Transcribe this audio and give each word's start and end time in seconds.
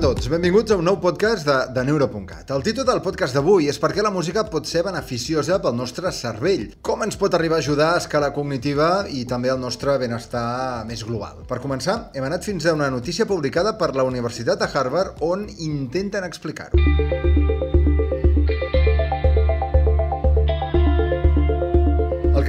tots, 0.00 0.30
benvinguts 0.32 0.72
a 0.72 0.76
un 0.80 0.86
nou 0.88 0.96
podcast 0.96 1.44
de, 1.44 1.54
de 1.76 1.82
Neuro.cat. 1.84 2.48
El 2.54 2.62
títol 2.64 2.86
del 2.88 3.02
podcast 3.04 3.36
d'avui 3.36 3.68
és 3.68 3.76
per 3.80 3.90
què 3.92 4.00
la 4.00 4.12
música 4.14 4.46
pot 4.48 4.64
ser 4.68 4.80
beneficiosa 4.86 5.58
pel 5.60 5.76
nostre 5.76 6.08
cervell, 6.16 6.70
com 6.80 7.04
ens 7.04 7.20
pot 7.20 7.36
arribar 7.36 7.58
a 7.58 7.64
ajudar 7.64 7.90
a 7.92 7.98
escala 8.00 8.30
cognitiva 8.32 9.04
i 9.12 9.26
també 9.28 9.52
al 9.52 9.60
nostre 9.60 9.98
benestar 10.00 10.86
més 10.88 11.04
global. 11.04 11.44
Per 11.50 11.60
començar, 11.60 11.98
hem 12.16 12.24
anat 12.30 12.48
fins 12.48 12.64
a 12.64 12.74
una 12.78 12.88
notícia 12.88 13.28
publicada 13.28 13.76
per 13.76 13.92
la 13.92 14.06
Universitat 14.08 14.62
de 14.62 14.70
Harvard 14.72 15.20
on 15.26 15.44
intenten 15.58 16.24
explicar-ho. 16.24 17.79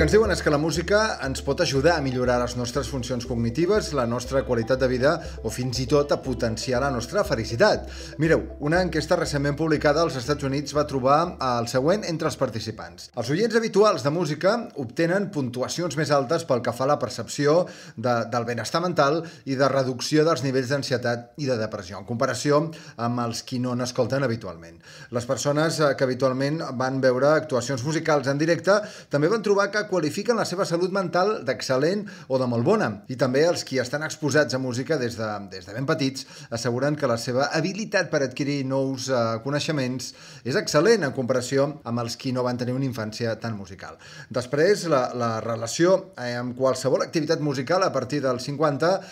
Que 0.02 0.06
ens 0.08 0.16
diuen 0.16 0.32
és 0.34 0.40
que 0.42 0.50
la 0.50 0.58
música 0.58 1.00
ens 1.22 1.44
pot 1.46 1.60
ajudar 1.62 1.92
a 1.94 2.02
millorar 2.02 2.40
les 2.42 2.56
nostres 2.58 2.88
funcions 2.90 3.28
cognitives, 3.30 3.92
la 3.94 4.08
nostra 4.10 4.40
qualitat 4.48 4.80
de 4.82 4.88
vida 4.90 5.12
o 5.46 5.52
fins 5.54 5.78
i 5.78 5.86
tot 5.86 6.10
a 6.10 6.18
potenciar 6.26 6.80
la 6.82 6.90
nostra 6.90 7.22
felicitat. 7.22 7.84
Mireu, 8.18 8.42
una 8.66 8.80
enquesta 8.82 9.14
recentment 9.20 9.60
publicada 9.60 10.02
als 10.02 10.18
Estats 10.18 10.48
Units 10.48 10.74
va 10.74 10.88
trobar 10.90 11.18
el 11.46 11.70
següent 11.70 12.08
entre 12.10 12.32
els 12.32 12.38
participants. 12.40 13.12
Els 13.14 13.30
oients 13.30 13.58
habituals 13.60 14.02
de 14.02 14.14
música 14.16 14.56
obtenen 14.82 15.28
puntuacions 15.36 16.00
més 16.00 16.10
altes 16.18 16.48
pel 16.50 16.66
que 16.66 16.74
fa 16.74 16.88
a 16.88 16.90
la 16.96 16.98
percepció 16.98 17.68
de, 17.94 18.16
del 18.34 18.50
benestar 18.50 18.82
mental 18.82 19.22
i 19.46 19.60
de 19.60 19.70
reducció 19.70 20.26
dels 20.26 20.42
nivells 20.42 20.74
d'ansietat 20.74 21.38
i 21.38 21.52
de 21.52 21.60
depressió, 21.62 22.02
en 22.02 22.10
comparació 22.10 22.64
amb 22.98 23.22
els 23.28 23.44
qui 23.46 23.62
no 23.62 23.78
n'escolten 23.78 24.26
habitualment. 24.26 24.82
Les 25.14 25.30
persones 25.30 25.78
eh, 25.78 25.94
que 25.94 26.10
habitualment 26.10 26.58
van 26.82 26.98
veure 27.06 27.36
actuacions 27.36 27.86
musicals 27.86 28.34
en 28.34 28.42
directe 28.42 28.82
també 29.14 29.30
van 29.30 29.46
trobar 29.46 29.70
que 29.70 29.86
qualifiquen 29.92 30.40
la 30.40 30.46
seva 30.48 30.66
salut 30.68 30.94
mental 30.96 31.42
d'excel·lent 31.48 32.06
o 32.32 32.40
de 32.40 32.48
molt 32.48 32.66
bona. 32.66 32.90
I 33.12 33.18
també 33.20 33.44
els 33.48 33.66
qui 33.68 33.80
estan 33.82 34.06
exposats 34.08 34.56
a 34.56 34.62
música 34.62 34.98
des 35.02 35.18
de, 35.20 35.28
des 35.52 35.68
de 35.68 35.76
ben 35.76 35.88
petits 35.90 36.26
asseguren 36.50 36.96
que 36.96 37.10
la 37.10 37.18
seva 37.20 37.50
habilitat 37.58 38.10
per 38.12 38.22
adquirir 38.24 38.62
nous 38.70 39.10
uh, 39.12 39.40
coneixements 39.44 40.12
és 40.48 40.58
excel·lent 40.60 41.04
en 41.08 41.16
comparació 41.16 41.68
amb 41.88 42.04
els 42.04 42.16
qui 42.20 42.32
no 42.32 42.46
van 42.48 42.60
tenir 42.60 42.76
una 42.78 42.88
infància 42.88 43.36
tan 43.42 43.58
musical. 43.58 43.98
Després, 44.32 44.88
la, 44.92 45.04
la 45.18 45.32
relació 45.44 45.98
eh, 46.16 46.34
amb 46.40 46.56
qualsevol 46.58 47.04
activitat 47.04 47.44
musical 47.44 47.84
a 47.84 47.92
partir 47.92 48.22
dels 48.24 48.48
50 48.48 48.92
uh, 48.96 49.04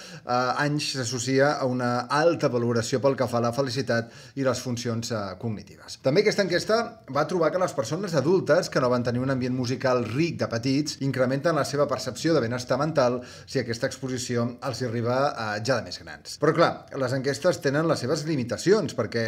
anys 0.63 0.93
s'associa 0.95 1.55
a 1.57 1.67
una 1.67 2.07
alta 2.21 2.47
valoració 2.51 3.01
pel 3.03 3.17
que 3.19 3.27
fa 3.27 3.41
a 3.41 3.47
la 3.49 3.53
felicitat 3.55 4.13
i 4.39 4.47
les 4.47 4.63
funcions 4.63 5.11
uh, 5.11 5.23
cognitives. 5.41 5.99
També 6.05 6.23
aquesta 6.23 6.45
enquesta 6.47 6.79
va 7.11 7.27
trobar 7.27 7.51
que 7.51 7.61
les 7.61 7.75
persones 7.75 8.15
adultes 8.15 8.71
que 8.71 8.81
no 8.81 8.91
van 8.91 9.03
tenir 9.03 9.23
un 9.23 9.33
ambient 9.33 9.55
musical 9.55 10.05
ric 10.07 10.39
de 10.39 10.47
petit 10.47 10.68
petits 10.69 10.99
incrementen 11.01 11.57
la 11.57 11.65
seva 11.65 11.87
percepció 11.89 12.33
de 12.35 12.41
benestar 12.43 12.77
mental 12.77 13.19
si 13.49 13.59
aquesta 13.59 13.87
exposició 13.89 14.45
els 14.65 14.81
arriba 14.85 15.17
a 15.33 15.47
ja 15.65 15.79
de 15.79 15.87
més 15.87 15.97
grans. 16.01 16.37
Però 16.41 16.53
clar, 16.53 16.69
les 17.01 17.13
enquestes 17.15 17.59
tenen 17.63 17.87
les 17.89 18.03
seves 18.03 18.25
limitacions 18.27 18.93
perquè 18.97 19.23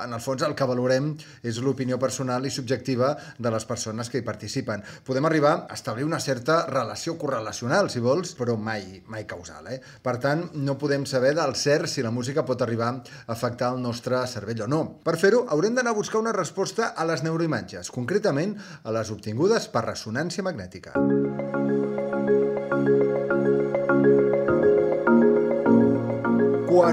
en 0.00 0.16
el 0.16 0.22
fons 0.24 0.42
el 0.42 0.56
que 0.58 0.66
valorem 0.66 1.12
és 1.46 1.60
l'opinió 1.62 1.98
personal 2.02 2.46
i 2.46 2.50
subjectiva 2.50 3.12
de 3.38 3.52
les 3.54 3.66
persones 3.68 4.10
que 4.10 4.18
hi 4.18 4.26
participen. 4.26 4.82
Podem 5.06 5.28
arribar 5.28 5.54
a 5.68 5.78
establir 5.78 6.08
una 6.08 6.20
certa 6.20 6.64
relació 6.66 7.16
correlacional, 7.20 7.90
si 7.90 8.02
vols, 8.02 8.34
però 8.38 8.56
mai, 8.58 9.02
mai 9.06 9.26
causal. 9.30 9.70
Eh? 9.70 9.78
Per 10.02 10.16
tant, 10.22 10.48
no 10.58 10.78
podem 10.80 11.06
saber 11.06 11.34
del 11.38 11.54
cert 11.54 11.90
si 11.90 12.02
la 12.02 12.14
música 12.14 12.44
pot 12.46 12.62
arribar 12.66 12.90
a 12.90 13.32
afectar 13.36 13.72
el 13.76 13.82
nostre 13.82 14.24
cervell 14.26 14.66
o 14.66 14.70
no. 14.70 14.82
Per 15.04 15.16
fer-ho, 15.20 15.44
haurem 15.54 15.78
d'anar 15.78 15.94
a 15.94 16.00
buscar 16.00 16.22
una 16.22 16.34
resposta 16.34 16.92
a 16.96 17.06
les 17.06 17.22
neuroimatges, 17.26 17.92
concretament 17.94 18.56
a 18.82 18.94
les 18.96 19.14
obtingudes 19.14 19.70
per 19.70 19.86
ressonància 19.86 20.44
magnètica 20.46 20.69
música. 20.70 20.92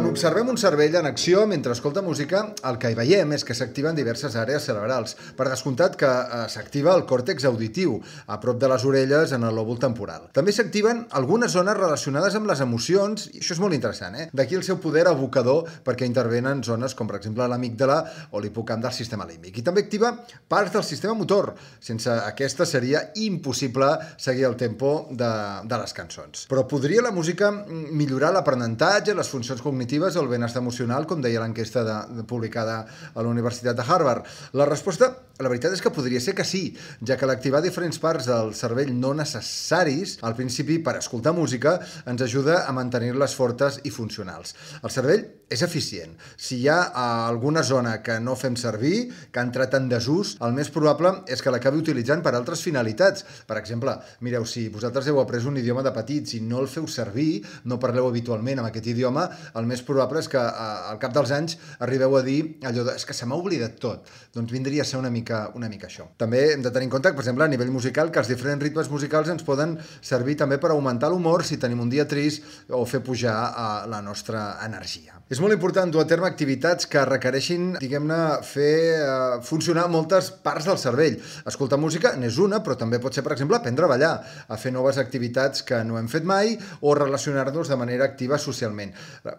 Observem 0.08 0.48
un 0.48 0.56
cervell 0.56 0.96
en 0.96 1.06
acció 1.06 1.42
mentre 1.52 1.74
escolta 1.76 2.02
música, 2.02 2.40
el 2.70 2.78
que 2.80 2.90
hi 2.90 2.96
veiem 2.96 3.34
és 3.36 3.44
que 3.44 3.54
s'activen 3.58 3.96
diverses 3.98 4.38
àrees 4.40 4.64
cerebrals. 4.70 5.18
Per 5.36 5.50
descomptat 5.50 5.98
que 6.00 6.08
eh, 6.08 6.46
s'activa 6.48 6.94
el 6.96 7.04
còrtex 7.10 7.44
auditiu, 7.50 7.98
a 8.32 8.38
prop 8.40 8.56
de 8.62 8.70
les 8.72 8.86
orelles 8.88 9.34
en 9.36 9.44
el 9.44 9.58
lòbul 9.60 9.82
temporal. 9.84 10.30
També 10.34 10.54
s'activen 10.56 11.04
algunes 11.20 11.52
zones 11.52 11.76
relacionades 11.76 12.38
amb 12.40 12.48
les 12.48 12.62
emocions, 12.64 13.26
i 13.34 13.42
això 13.42 13.58
és 13.58 13.62
molt 13.62 13.76
interessant, 13.76 14.16
eh? 14.16 14.30
D'aquí 14.32 14.56
el 14.56 14.64
seu 14.64 14.80
poder 14.80 15.04
abocador 15.12 15.68
perquè 15.84 16.08
intervenen 16.08 16.64
zones 16.64 16.96
com, 16.96 17.12
per 17.12 17.20
exemple, 17.20 17.44
l'amígdala 17.44 18.00
o 18.32 18.40
l'hipocamp 18.40 18.88
del 18.88 18.96
sistema 18.96 19.28
límbic. 19.28 19.60
I 19.60 19.66
també 19.68 19.84
activa 19.84 20.14
parts 20.48 20.72
del 20.78 20.88
sistema 20.88 21.18
motor. 21.20 21.52
Sense 21.84 22.16
aquesta 22.16 22.66
seria 22.66 23.04
impossible 23.20 23.92
seguir 24.16 24.48
el 24.48 24.56
tempo 24.56 25.10
de, 25.12 25.34
de 25.68 25.84
les 25.84 25.94
cançons. 26.00 26.48
Però 26.48 26.64
podria 26.64 27.04
la 27.04 27.12
música 27.12 27.52
millorar 27.52 28.32
l'aprenentatge, 28.34 29.18
les 29.18 29.36
funcions 29.36 29.62
cognitives 29.62 29.97
cognitives 29.98 30.16
o 30.16 30.22
el 30.22 30.28
benestar 30.28 30.62
emocional, 30.62 31.06
com 31.08 31.22
deia 31.22 31.42
l'enquesta 31.42 31.84
de, 31.84 31.96
de, 32.18 32.24
publicada 32.28 32.86
a 33.14 33.22
la 33.24 33.30
Universitat 33.30 33.76
de 33.76 33.84
Harvard? 33.84 34.26
La 34.54 34.66
resposta, 34.66 35.10
la 35.40 35.50
veritat 35.50 35.74
és 35.74 35.82
que 35.82 35.94
podria 35.94 36.22
ser 36.22 36.36
que 36.36 36.46
sí, 36.46 36.76
ja 37.06 37.18
que 37.18 37.28
l'activar 37.30 37.62
diferents 37.62 38.00
parts 38.02 38.30
del 38.30 38.54
cervell 38.58 38.94
no 38.94 39.14
necessaris, 39.18 40.18
al 40.22 40.36
principi 40.38 40.80
per 40.80 40.98
escoltar 40.98 41.34
música, 41.34 41.80
ens 42.06 42.22
ajuda 42.22 42.64
a 42.66 42.74
mantenir-les 42.74 43.36
fortes 43.38 43.82
i 43.84 43.94
funcionals. 43.94 44.56
El 44.84 44.94
cervell 44.94 45.26
és 45.50 45.62
eficient. 45.64 46.16
Si 46.36 46.60
hi 46.60 46.68
ha 46.68 46.80
alguna 47.28 47.64
zona 47.64 48.02
que 48.04 48.20
no 48.20 48.36
fem 48.36 48.58
servir, 48.60 49.08
que 49.32 49.40
ha 49.40 49.46
entrat 49.48 49.78
en 49.78 49.88
desús, 49.90 50.36
el 50.44 50.54
més 50.58 50.72
probable 50.74 51.14
és 51.32 51.42
que 51.42 51.54
l'acabi 51.54 51.80
utilitzant 51.80 52.24
per 52.26 52.34
altres 52.36 52.64
finalitats. 52.66 53.24
Per 53.48 53.58
exemple, 53.60 53.96
mireu, 54.26 54.46
si 54.46 54.68
vosaltres 54.74 55.08
heu 55.08 55.22
après 55.22 55.46
un 55.48 55.58
idioma 55.62 55.86
de 55.86 55.94
petits 55.96 56.36
i 56.36 56.42
no 56.44 56.60
el 56.64 56.68
feu 56.72 56.88
servir, 56.92 57.46
no 57.64 57.80
parleu 57.80 58.10
habitualment 58.10 58.60
amb 58.60 58.72
aquest 58.72 58.92
idioma, 58.92 59.28
el 59.56 59.70
més 59.70 59.86
probable 59.88 60.22
és 60.24 60.30
que 60.32 60.42
eh, 60.42 60.92
al 60.92 61.00
cap 61.02 61.16
dels 61.16 61.34
anys 61.36 61.58
arribeu 61.80 62.18
a 62.20 62.24
dir 62.26 62.40
allò 62.68 62.86
de 62.88 62.98
és 62.98 63.06
que 63.06 63.16
se 63.16 63.28
m'ha 63.30 63.38
oblidat 63.38 63.78
tot. 63.82 64.08
Doncs 64.36 64.52
vindria 64.54 64.84
a 64.84 64.88
ser 64.88 65.00
una 65.00 65.12
mica, 65.14 65.48
una 65.56 65.70
mica 65.72 65.88
això. 65.88 66.10
També 66.18 66.44
hem 66.54 66.66
de 66.66 66.72
tenir 66.74 66.90
en 66.90 66.96
compte, 66.96 67.14
per 67.14 67.24
exemple, 67.24 67.46
a 67.46 67.52
nivell 67.52 67.72
musical, 67.74 68.12
que 68.12 68.22
els 68.24 68.32
diferents 68.32 68.64
ritmes 68.64 68.90
musicals 68.94 69.30
ens 69.34 69.46
poden 69.48 69.78
servir 70.02 70.38
també 70.40 70.60
per 70.62 70.74
augmentar 70.74 71.12
l'humor 71.14 71.46
si 71.46 71.60
tenim 71.62 71.82
un 71.84 71.92
dia 71.94 72.08
trist 72.10 72.44
o 72.70 72.84
fer 72.86 73.04
pujar 73.06 73.38
uh, 73.48 73.86
la 73.90 74.02
nostra 74.06 74.58
energia. 74.66 75.18
És 75.28 75.42
molt 75.44 75.52
important 75.52 75.92
dur 75.92 76.00
a 76.04 76.08
terme 76.08 76.28
activitats 76.30 76.88
que 76.88 77.02
requereixin, 77.08 77.74
diguem-ne, 77.82 78.20
fer 78.48 78.76
uh, 79.04 79.40
funcionar 79.44 79.88
moltes 79.92 80.30
parts 80.44 80.70
del 80.70 80.80
cervell. 80.80 81.18
Escoltar 81.50 81.80
música 81.82 82.14
n'és 82.16 82.38
una, 82.40 82.62
però 82.64 82.78
també 82.80 83.02
pot 83.04 83.16
ser, 83.16 83.26
per 83.26 83.34
exemple, 83.36 83.60
aprendre 83.60 83.88
a 83.88 83.92
ballar, 83.92 84.14
a 84.48 84.60
fer 84.62 84.72
noves 84.72 85.00
activitats 85.02 85.66
que 85.68 85.82
no 85.84 86.00
hem 86.00 86.08
fet 86.12 86.28
mai 86.28 86.56
o 86.80 86.96
relacionar-nos 86.96 87.68
de 87.68 87.80
manera 87.80 88.08
activa 88.08 88.40
socialment. 88.40 88.94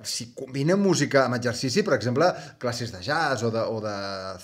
Si 0.04 0.30
combinem 0.38 0.78
música 0.78 1.24
amb 1.24 1.38
exercici, 1.38 1.82
per 1.82 1.96
exemple, 1.96 2.28
classes 2.62 2.92
de 2.94 3.02
jazz 3.02 3.42
o 3.42 3.50
de, 3.54 3.62
o 3.66 3.80
de 3.82 3.94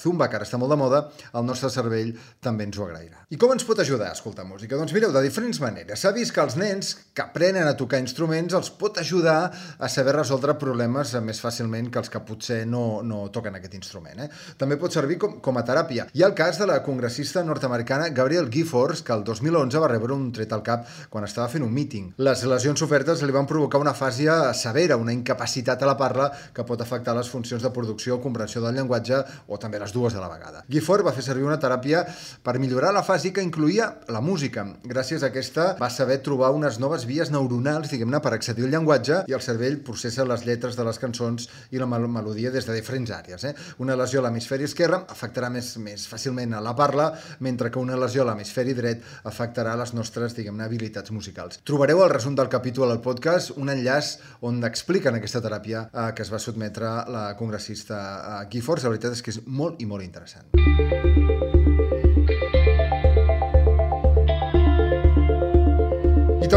zumba, 0.00 0.28
que 0.28 0.38
ara 0.38 0.46
està 0.46 0.58
molt 0.58 0.74
de 0.74 0.78
moda, 0.80 1.02
el 1.34 1.46
nostre 1.46 1.70
cervell 1.70 2.12
també 2.42 2.66
ens 2.66 2.78
ho 2.78 2.86
agrairà. 2.88 3.24
I 3.30 3.38
com 3.40 3.52
ens 3.54 3.66
pot 3.66 3.78
ajudar 3.82 4.10
a 4.10 4.16
escoltar 4.18 4.46
música? 4.48 4.78
Doncs 4.80 4.94
mireu, 4.96 5.12
de 5.14 5.22
diferents 5.24 5.60
maneres. 5.62 6.02
S'ha 6.02 6.12
vist 6.16 6.34
que 6.34 6.42
els 6.42 6.58
nens 6.58 6.94
que 7.14 7.22
aprenen 7.22 7.68
a 7.68 7.76
tocar 7.78 8.00
instruments 8.02 8.56
els 8.58 8.72
pot 8.74 8.98
ajudar 8.98 9.38
a 9.78 9.90
saber 9.92 10.16
resoldre 10.18 10.56
problemes 10.58 11.14
més 11.24 11.40
fàcilment 11.42 11.90
que 11.92 12.02
els 12.02 12.10
que 12.10 12.22
potser 12.26 12.64
no, 12.66 13.02
no 13.06 13.28
toquen 13.34 13.54
aquest 13.58 13.78
instrument. 13.78 14.24
Eh? 14.26 14.28
També 14.58 14.78
pot 14.80 14.94
servir 14.94 15.20
com, 15.22 15.38
com 15.44 15.60
a 15.60 15.64
teràpia. 15.66 16.08
Hi 16.14 16.24
ha 16.24 16.30
el 16.30 16.36
cas 16.38 16.58
de 16.60 16.68
la 16.70 16.80
congressista 16.86 17.44
nord-americana 17.46 18.10
Gabrielle 18.14 18.50
Giffords, 18.50 19.04
que 19.06 19.14
el 19.14 19.24
2011 19.26 19.82
va 19.82 19.92
rebre 19.92 20.16
un 20.16 20.30
tret 20.34 20.52
al 20.56 20.64
cap 20.66 20.88
quan 21.10 21.26
estava 21.28 21.48
fent 21.52 21.64
un 21.66 21.72
míting. 21.74 22.10
Les 22.24 22.44
lesions 22.50 22.82
sofertes 22.82 23.22
li 23.22 23.34
van 23.34 23.48
provocar 23.50 23.82
una 23.82 23.94
fàsia 23.94 24.52
severa, 24.58 24.98
una 25.00 25.14
incapacitat 25.14 25.83
a 25.84 25.90
la 25.90 25.96
parla 26.00 26.30
que 26.54 26.64
pot 26.66 26.80
afectar 26.80 27.14
les 27.16 27.30
funcions 27.30 27.62
de 27.62 27.72
producció 27.74 28.18
o 28.18 28.22
comprensió 28.24 28.62
del 28.64 28.74
llenguatge 28.78 29.20
o 29.48 29.60
també 29.60 29.78
les 29.82 29.92
dues 29.94 30.16
a 30.16 30.22
la 30.22 30.30
vegada. 30.32 30.64
Gifford 30.68 31.06
va 31.06 31.14
fer 31.14 31.24
servir 31.26 31.46
una 31.46 31.60
teràpia 31.60 32.04
per 32.44 32.58
millorar 32.58 32.92
la 32.94 33.04
fase 33.06 33.32
que 33.32 33.44
incluïa 33.44 33.90
la 34.12 34.20
música. 34.24 34.66
Gràcies 34.84 35.22
a 35.22 35.30
aquesta 35.30 35.70
va 35.80 35.90
saber 35.92 36.20
trobar 36.24 36.52
unes 36.56 36.80
noves 36.82 37.06
vies 37.08 37.30
neuronals, 37.34 37.90
diguem-ne, 37.92 38.20
per 38.24 38.34
accedir 38.34 38.66
al 38.66 38.74
llenguatge 38.74 39.22
i 39.28 39.36
el 39.36 39.44
cervell 39.44 39.80
processa 39.86 40.26
les 40.28 40.44
lletres 40.46 40.78
de 40.78 40.86
les 40.86 41.00
cançons 41.02 41.48
i 41.70 41.80
la 41.80 41.88
melodia 41.90 42.50
des 42.54 42.66
de 42.66 42.76
diferents 42.76 43.10
àrees. 43.10 43.44
Eh? 43.44 43.54
Una 43.84 43.96
lesió 43.96 44.20
a 44.20 44.26
l'hemisferi 44.26 44.64
esquerre 44.68 45.02
afectarà 45.12 45.50
més, 45.52 45.74
més 45.82 46.06
fàcilment 46.08 46.54
a 46.54 46.62
la 46.64 46.74
parla, 46.78 47.10
mentre 47.40 47.70
que 47.70 47.82
una 47.82 47.98
lesió 47.98 48.22
a 48.22 48.28
l'hemisferi 48.30 48.74
dret 48.74 49.02
afectarà 49.24 49.74
les 49.80 49.94
nostres, 49.94 50.36
diguem-ne, 50.36 50.64
habilitats 50.64 51.12
musicals. 51.14 51.60
Trobareu 51.66 52.02
al 52.04 52.12
resum 52.14 52.36
del 52.38 52.50
capítol 52.52 52.92
al 52.92 53.02
podcast 53.04 53.54
un 53.58 53.72
enllaç 53.72 54.14
on 54.46 54.62
expliquen 54.66 55.18
aquesta 55.18 55.42
teràpia 55.44 55.73
eh, 55.82 56.12
que 56.14 56.22
es 56.22 56.32
va 56.32 56.40
sotmetre 56.42 56.92
la 57.10 57.26
congressista 57.38 57.98
eh, 58.42 58.46
Gifford. 58.52 58.84
La 58.84 58.94
veritat 58.94 59.18
és 59.18 59.24
que 59.24 59.34
és 59.34 59.42
molt 59.46 59.82
i 59.82 59.90
molt 59.90 60.06
interessant. 60.06 61.53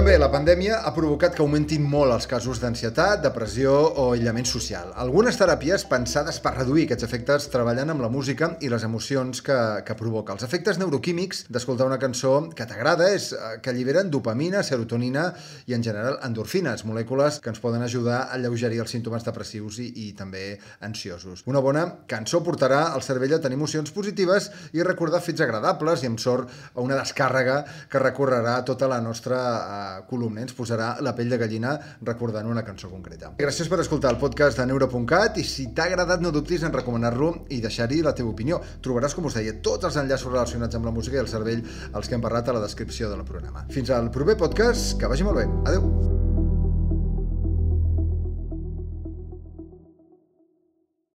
Bé, 0.04 0.18
la 0.20 0.28
pandèmia 0.30 0.82
ha 0.86 0.92
provocat 0.94 1.34
que 1.34 1.42
augmentin 1.42 1.86
molt 1.90 2.12
els 2.14 2.28
casos 2.30 2.60
d'ansietat, 2.62 3.22
depressió 3.24 3.72
o 3.72 4.04
aïllament 4.12 4.46
social. 4.46 4.92
Algunes 5.00 5.38
teràpies 5.40 5.86
pensades 5.90 6.38
per 6.44 6.52
reduir 6.58 6.84
aquests 6.86 7.06
efectes 7.08 7.48
treballant 7.50 7.90
amb 7.94 8.04
la 8.04 8.10
música 8.14 8.52
i 8.62 8.70
les 8.70 8.84
emocions 8.86 9.42
que, 9.42 9.56
que 9.88 9.96
provoca. 9.98 10.36
Els 10.36 10.46
efectes 10.46 10.78
neuroquímics 10.78 11.46
d'escoltar 11.50 11.88
una 11.90 11.98
cançó 11.98 12.34
que 12.54 12.68
t'agrada 12.70 13.08
és 13.16 13.30
eh, 13.32 13.56
que 13.64 13.72
alliberen 13.72 14.12
dopamina, 14.14 14.62
serotonina 14.62 15.32
i 15.72 15.78
en 15.78 15.88
general 15.88 16.20
endorfines, 16.28 16.86
molècules 16.86 17.40
que 17.42 17.50
ens 17.56 17.64
poden 17.64 17.88
ajudar 17.88 18.20
a 18.20 18.36
alleugerir 18.38 18.84
els 18.84 18.94
símptomes 18.94 19.26
depressius 19.26 19.80
i, 19.82 19.90
i 20.04 20.12
també 20.20 20.60
ansiosos. 20.86 21.46
Una 21.48 21.64
bona 21.64 21.88
cançó 22.12 22.44
portarà 22.46 22.84
al 22.92 23.08
cervell 23.08 23.40
a 23.40 23.42
tenir 23.48 23.58
emocions 23.58 23.96
positives 23.96 24.52
i 24.78 24.86
recordar 24.86 25.24
fets 25.26 25.48
agradables 25.48 26.04
i 26.06 26.12
amb 26.12 26.22
sort 26.22 26.54
a 26.76 26.86
una 26.86 27.00
descàrrega 27.02 27.64
que 27.90 28.06
recorrerà 28.06 28.60
tota 28.68 28.92
la 28.92 29.02
nostra 29.02 29.42
uh, 29.58 29.87
columna. 30.10 30.44
Ens 30.46 30.56
posarà 30.58 30.96
la 31.04 31.14
pell 31.18 31.32
de 31.34 31.40
gallina 31.42 31.76
recordant 32.02 32.50
una 32.50 32.66
cançó 32.68 32.92
concreta. 32.92 33.34
Gràcies 33.40 33.70
per 33.72 33.82
escoltar 33.84 34.14
el 34.14 34.22
podcast 34.22 34.60
de 34.60 34.68
Neuro.cat 34.70 35.40
i 35.42 35.46
si 35.48 35.70
t'ha 35.76 35.88
agradat 35.92 36.24
no 36.24 36.34
dubtis 36.36 36.66
en 36.68 36.76
recomanar-lo 36.76 37.34
i 37.54 37.62
deixar-hi 37.64 38.04
la 38.06 38.16
teva 38.18 38.34
opinió. 38.34 38.62
Trobaràs, 38.84 39.16
com 39.18 39.30
us 39.30 39.40
deia, 39.40 39.58
tots 39.64 39.90
els 39.90 40.00
enllaços 40.04 40.32
relacionats 40.32 40.78
amb 40.78 40.90
la 40.90 40.96
música 40.96 41.20
i 41.20 41.24
el 41.24 41.32
cervell 41.32 41.66
als 41.94 42.08
que 42.08 42.18
hem 42.18 42.24
parlat 42.24 42.50
a 42.50 42.60
la 42.60 42.64
descripció 42.66 43.12
del 43.14 43.26
programa. 43.28 43.68
Fins 43.74 43.92
al 43.92 44.12
proper 44.12 44.38
podcast, 44.38 44.96
que 45.00 45.12
vagi 45.12 45.28
molt 45.28 45.44
bé. 45.44 45.50
Adeu! 45.72 46.17